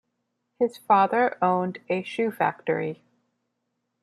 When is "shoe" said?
2.01-2.31